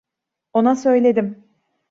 Ona 0.53 0.75
söyledim. 0.75 1.43